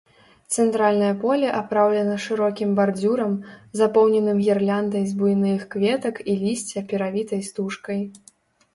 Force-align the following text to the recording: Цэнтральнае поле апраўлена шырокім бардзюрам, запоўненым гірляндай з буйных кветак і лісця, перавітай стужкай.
Цэнтральнае 0.53 1.11
поле 1.23 1.47
апраўлена 1.57 2.15
шырокім 2.23 2.69
бардзюрам, 2.81 3.37
запоўненым 3.83 4.43
гірляндай 4.49 5.03
з 5.13 5.17
буйных 5.23 5.61
кветак 5.77 6.15
і 6.31 6.39
лісця, 6.45 6.79
перавітай 6.93 7.41
стужкай. 7.51 8.01